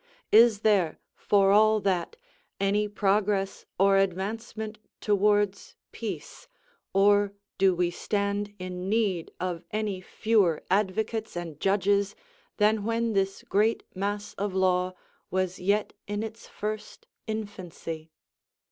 [0.31, 2.15] is there, for all that,
[2.59, 6.47] any progress or advancement towards peace,
[6.91, 12.15] or do we stand in need of any fewer advocates and judges
[12.57, 14.93] than when this great mass of law
[15.29, 18.09] was yet in its first infancy?